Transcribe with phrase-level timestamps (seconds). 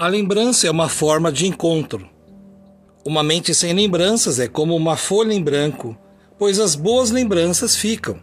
[0.00, 2.08] A lembrança é uma forma de encontro.
[3.04, 5.94] Uma mente sem lembranças é como uma folha em branco,
[6.38, 8.18] pois as boas lembranças ficam.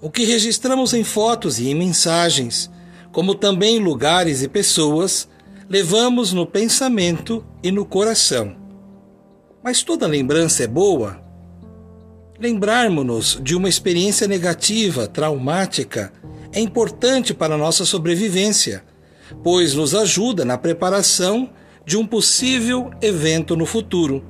[0.00, 2.70] O que registramos em fotos e em mensagens,
[3.12, 5.28] como também em lugares e pessoas,
[5.68, 8.56] levamos no pensamento e no coração.
[9.62, 11.20] Mas toda lembrança é boa?
[12.40, 16.10] Lembrarmos-nos de uma experiência negativa, traumática,
[16.50, 18.82] é importante para a nossa sobrevivência
[19.42, 21.50] pois nos ajuda na preparação
[21.84, 24.24] de um possível evento no futuro.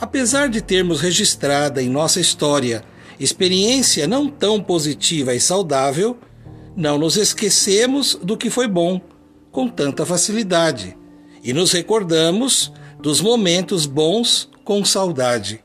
[0.00, 2.82] Apesar de termos registrada em nossa história
[3.20, 6.18] experiência não tão positiva e saudável,
[6.74, 9.00] não nos esquecemos do que foi bom
[9.50, 10.96] com tanta facilidade
[11.44, 15.62] e nos recordamos dos momentos bons com saudade.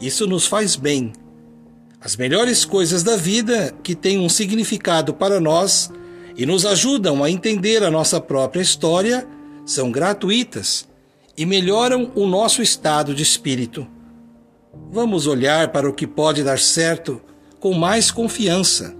[0.00, 1.12] Isso nos faz bem.
[2.00, 5.90] As melhores coisas da vida que têm um significado para nós
[6.38, 9.26] e nos ajudam a entender a nossa própria história
[9.66, 10.88] são gratuitas
[11.36, 13.84] e melhoram o nosso estado de espírito.
[14.92, 17.20] Vamos olhar para o que pode dar certo
[17.58, 18.94] com mais confiança.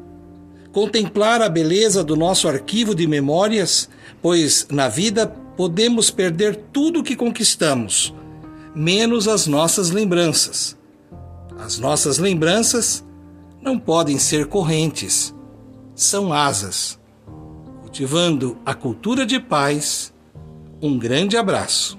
[0.72, 3.88] Contemplar a beleza do nosso arquivo de memórias,
[4.20, 8.12] pois na vida podemos perder tudo o que conquistamos,
[8.74, 10.76] menos as nossas lembranças.
[11.56, 13.04] As nossas lembranças
[13.62, 15.32] não podem ser correntes,
[15.94, 16.98] são asas
[17.88, 20.12] cultivando a cultura de paz.
[20.82, 21.98] Um grande abraço.